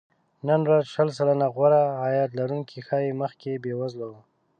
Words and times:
نن 0.47 0.61
ورځ 0.69 0.85
شل 0.93 1.07
سلنه 1.17 1.47
غوره 1.55 1.81
عاید 2.01 2.29
لرونکي 2.39 2.79
ښايي 2.87 3.11
مخکې 3.21 3.61
بې 3.63 3.73
وزله 3.79 4.05
وي 4.11 4.21